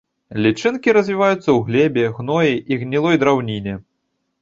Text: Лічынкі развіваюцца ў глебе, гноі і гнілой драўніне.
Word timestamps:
Лічынкі 0.45 0.95
развіваюцца 0.97 1.37
ў 1.37 1.57
глебе, 1.69 2.09
гноі 2.17 2.53
і 2.73 2.83
гнілой 2.85 3.15
драўніне. 3.25 3.81